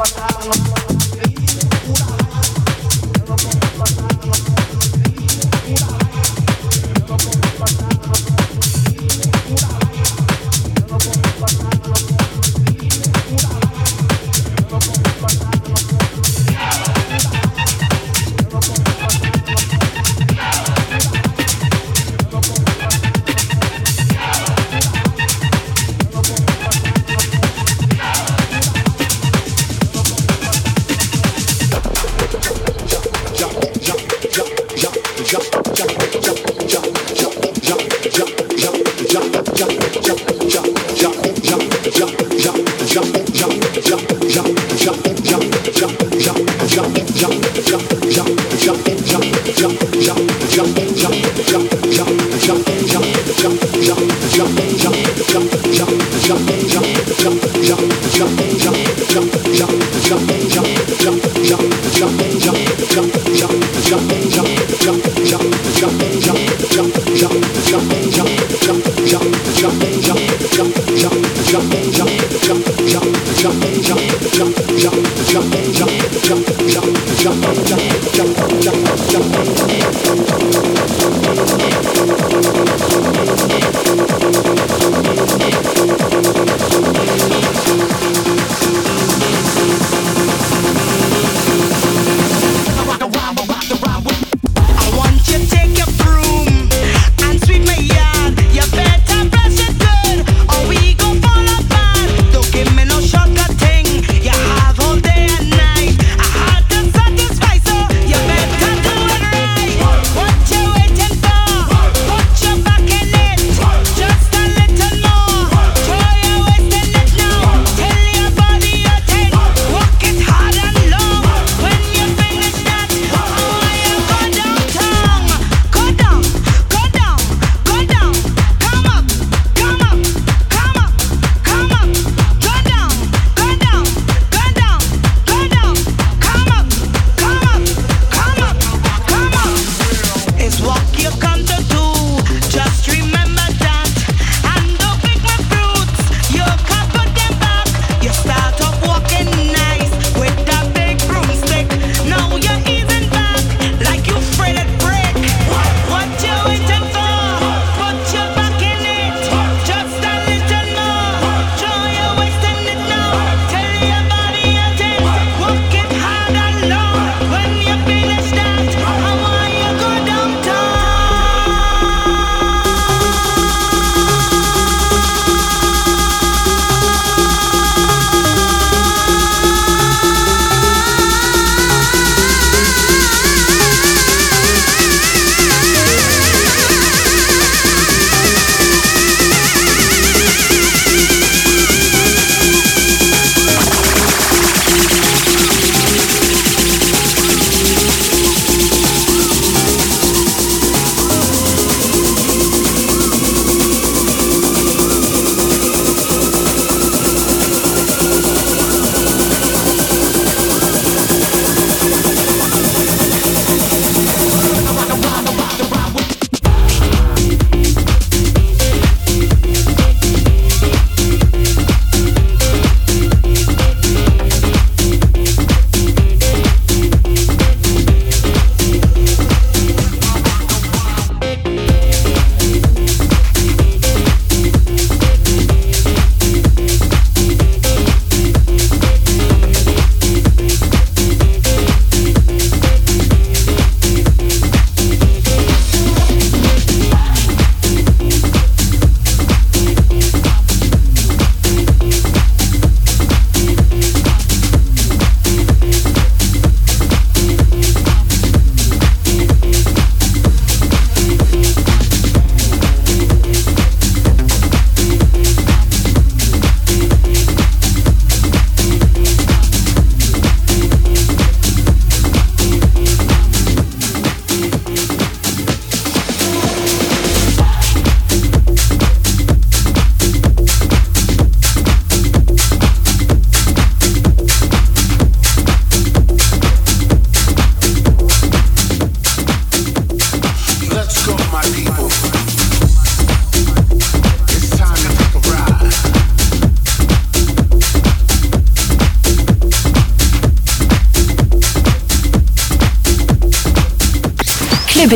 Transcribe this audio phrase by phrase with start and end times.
[0.00, 0.99] com a.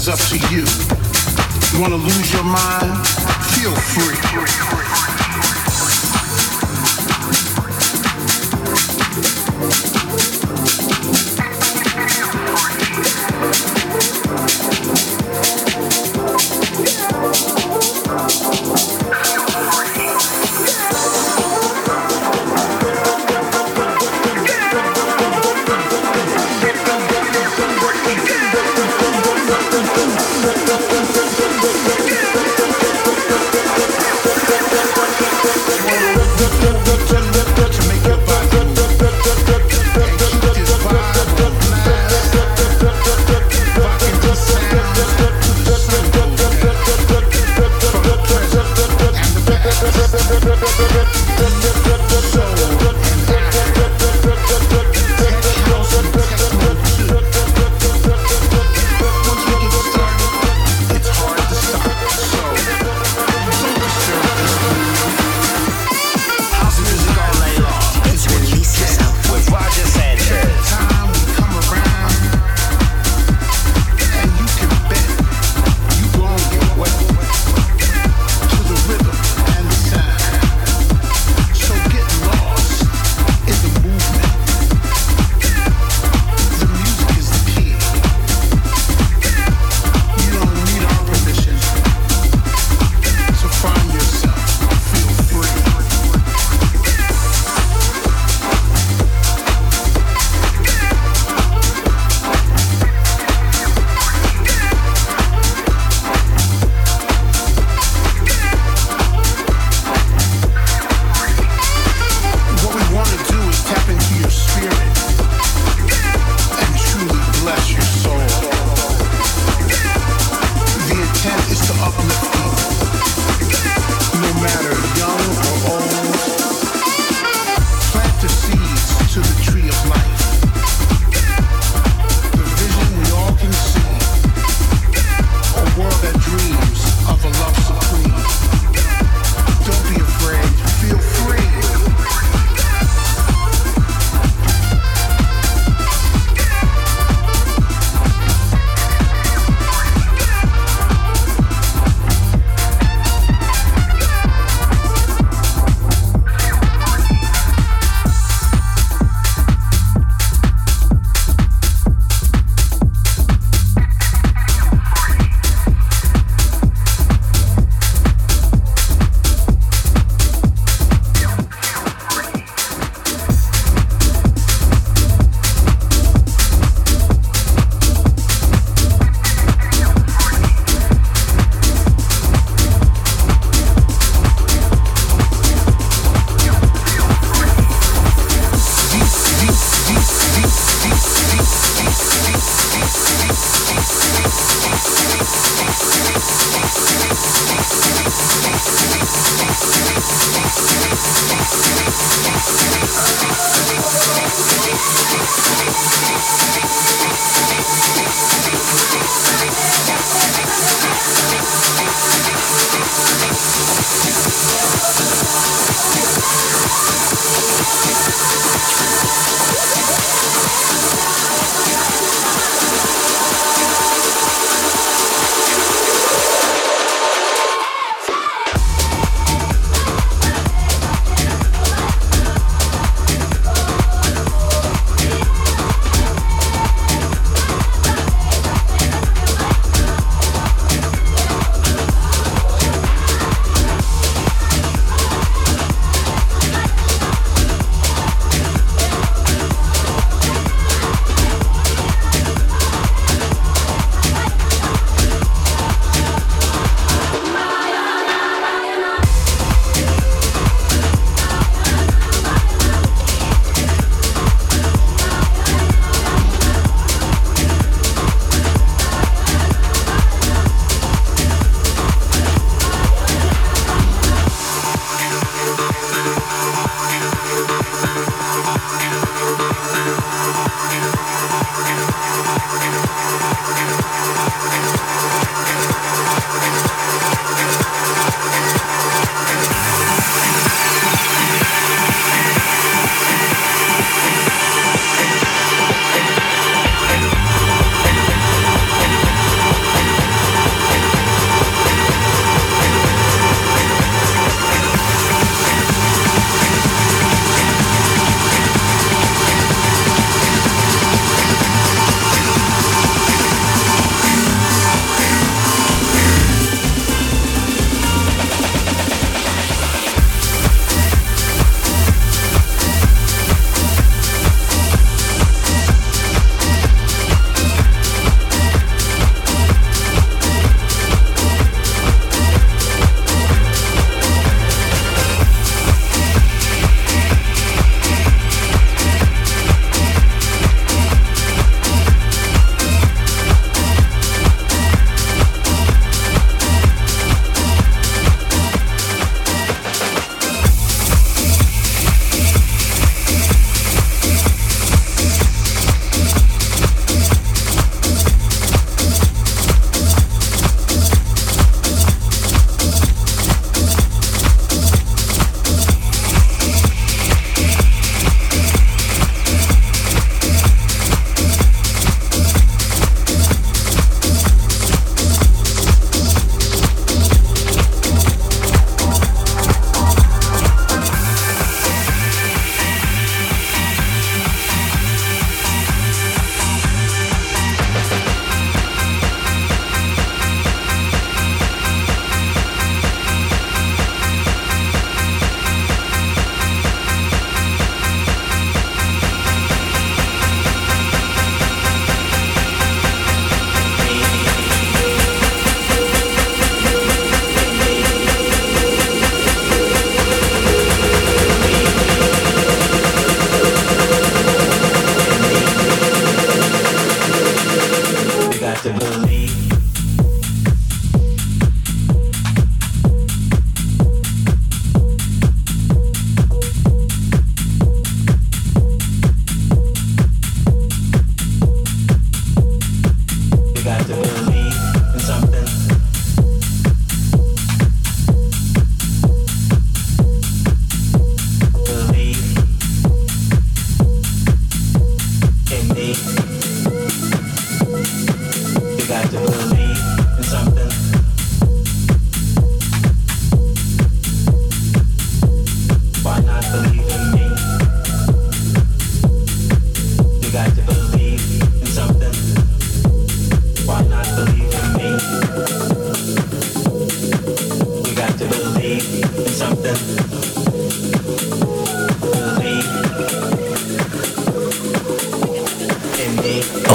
[0.00, 0.64] is up to you.
[1.72, 3.06] You wanna lose your mind?
[3.52, 4.89] Feel free.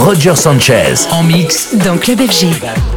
[0.05, 2.94] Roger Sanchez en mix dans Club FG.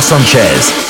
[0.00, 0.81] Sanchez.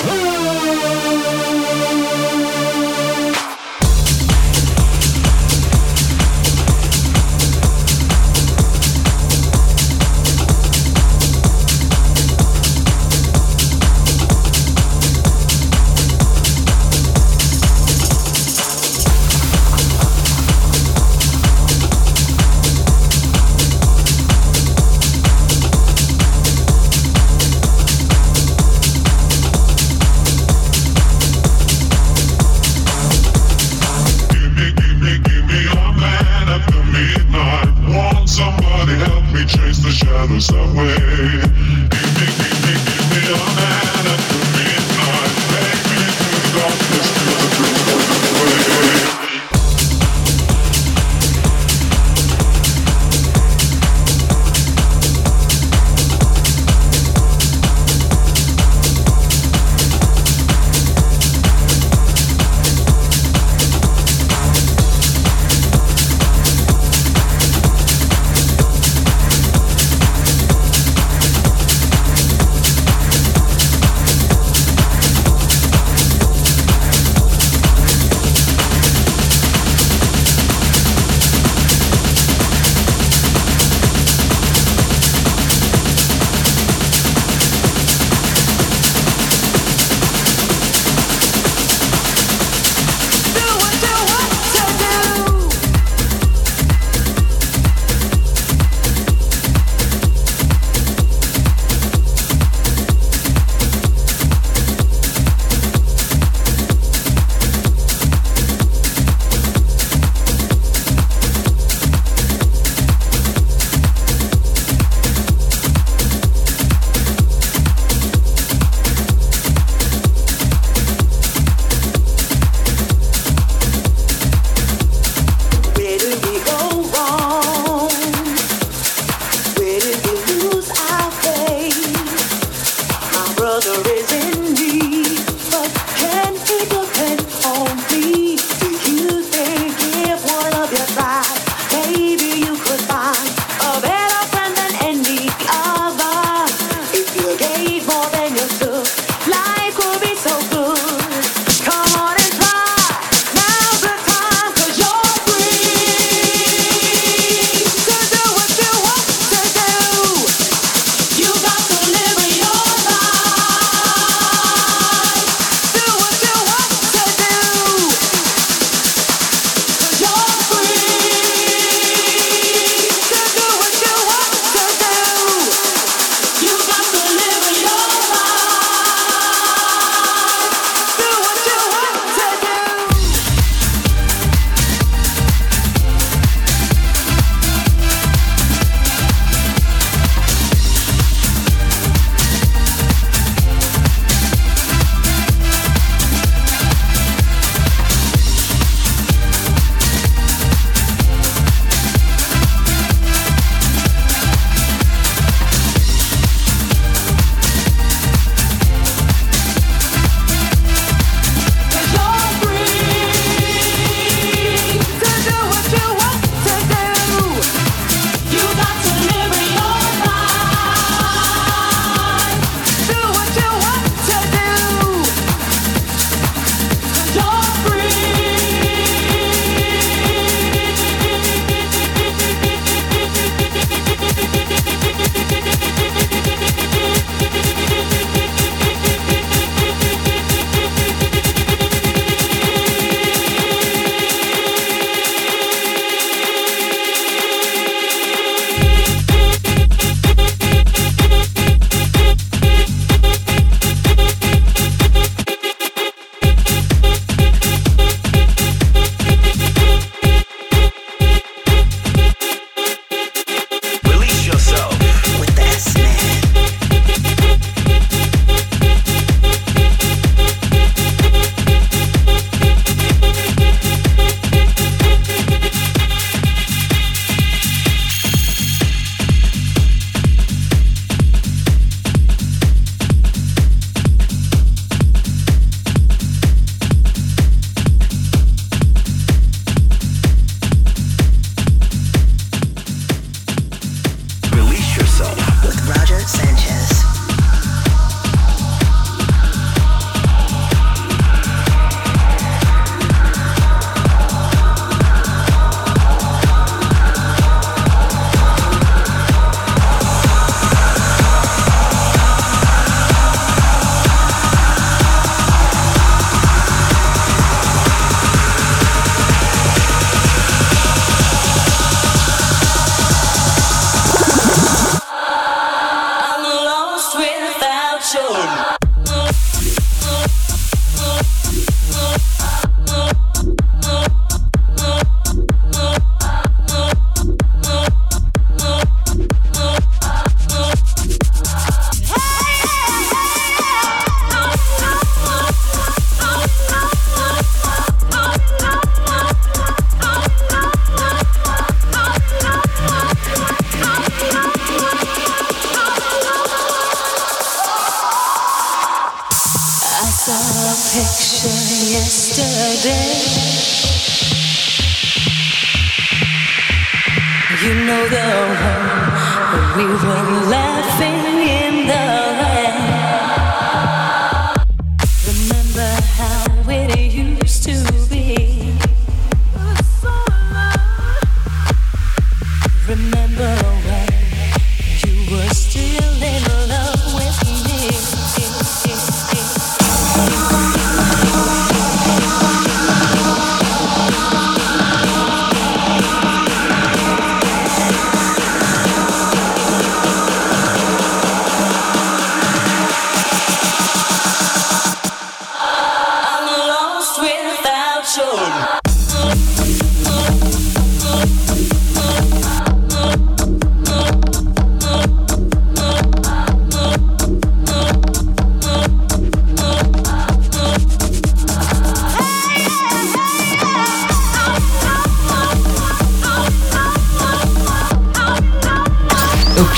[367.89, 371.12] go home when we were laughing.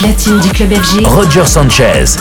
[0.04, 2.18] platine du club FG, Roger Sanchez.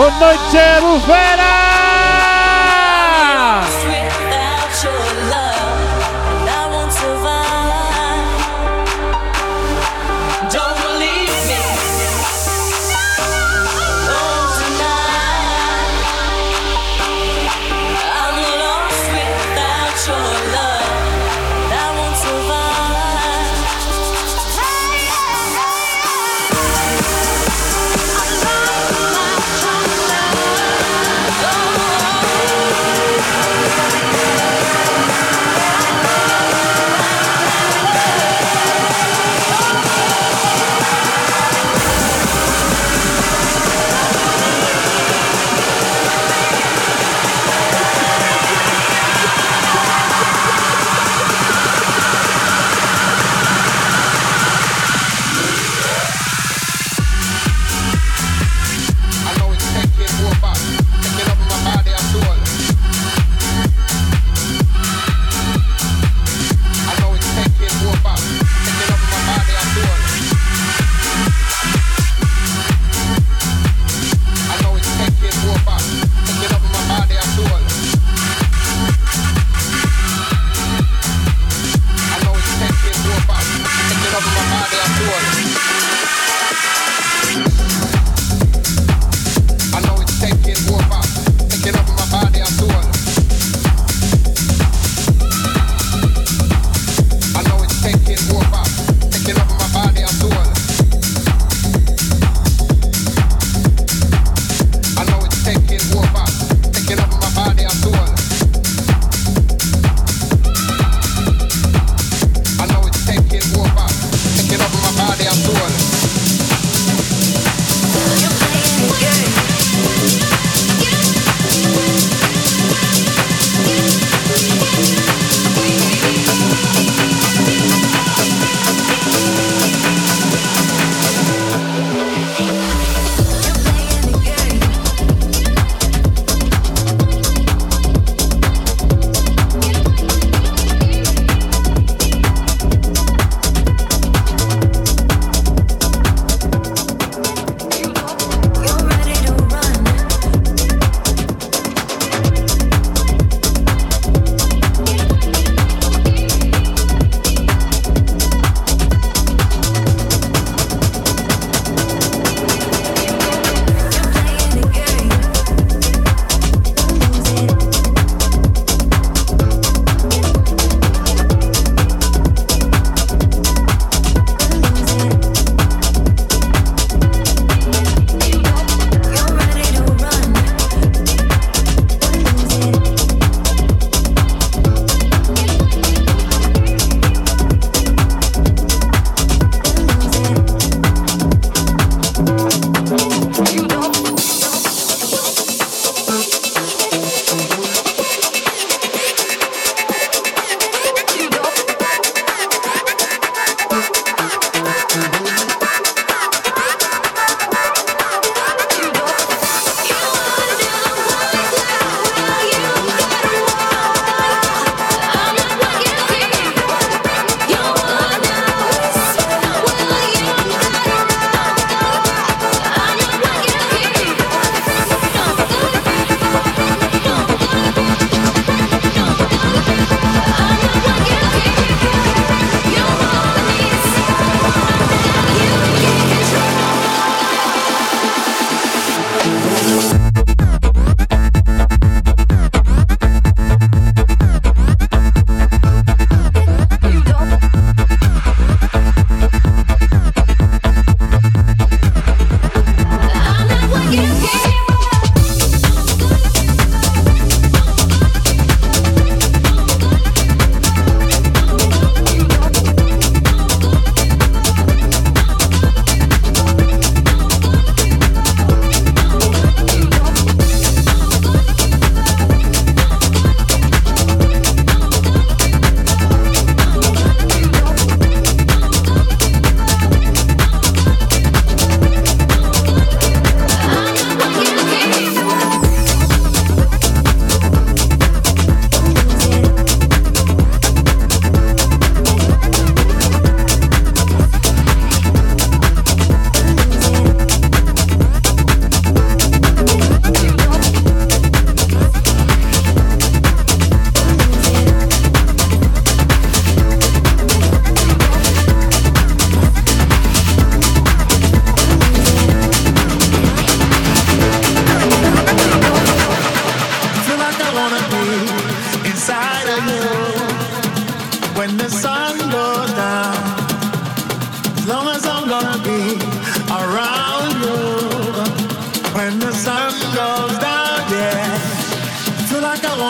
[0.00, 0.56] Boa noite,
[1.06, 1.59] Vera!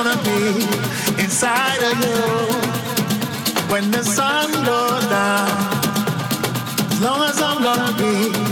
[0.03, 2.23] wanna be inside of you
[3.71, 5.49] when the sun goes down.
[6.91, 8.51] As long as I'm gonna be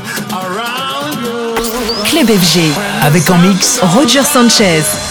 [3.02, 5.07] avec en mix Roger Sanchez.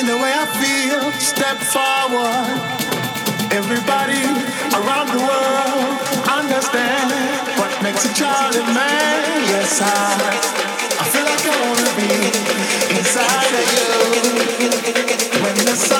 [0.00, 1.12] in the way I feel.
[1.20, 2.56] Step forward.
[3.52, 4.24] Everybody
[4.72, 5.92] around the world
[6.24, 7.12] understand
[7.60, 9.20] what makes a Charlie man.
[9.52, 9.92] Yes, I,
[11.00, 12.08] I feel like I wanna be
[12.96, 13.88] inside of you.
[15.44, 15.99] When the sun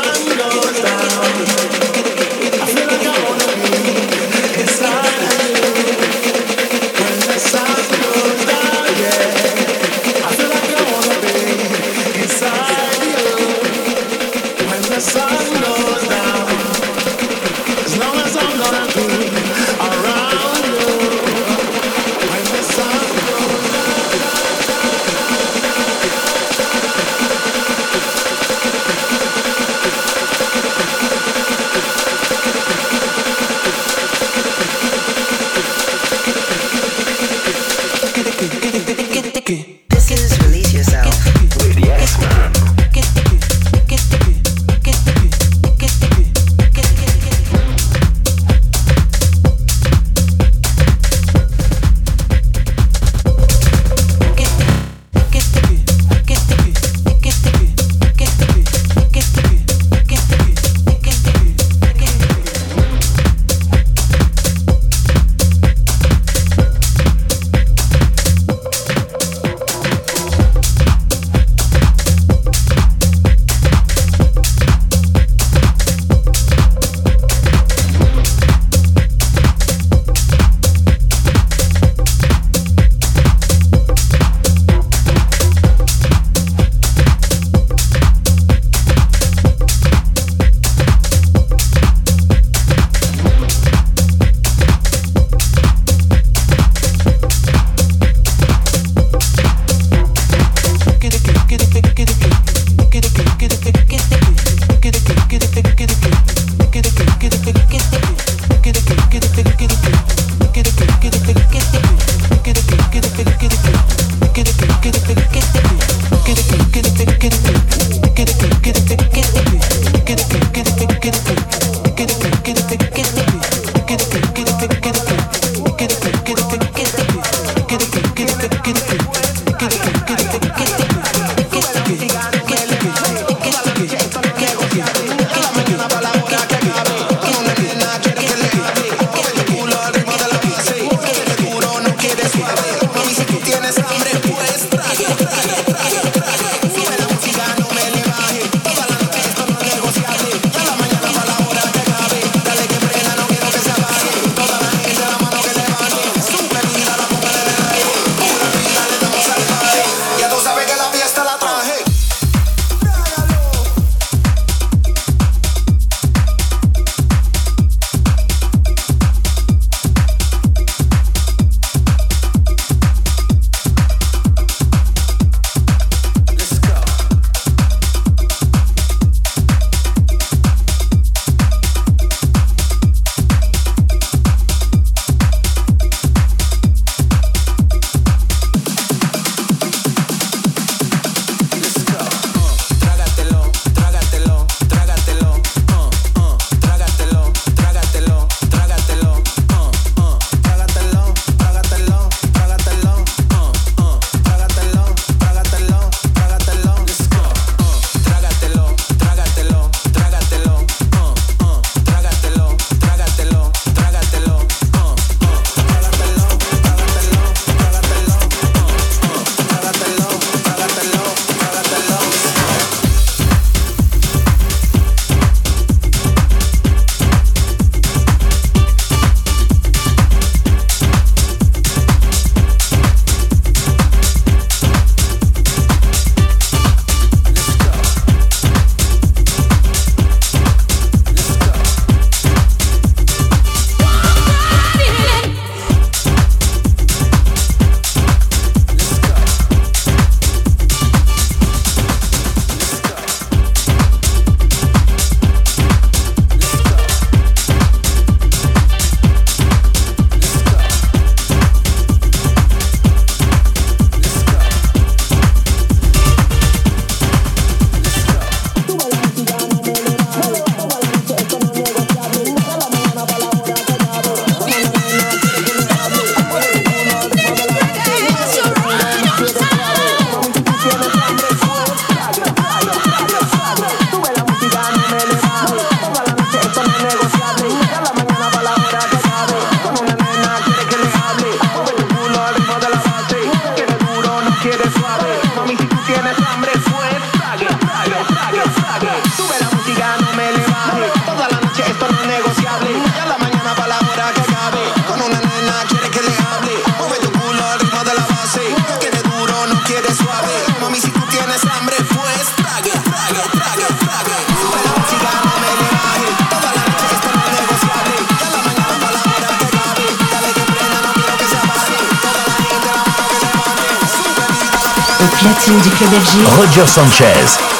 [326.37, 327.60] Roger Sanchez.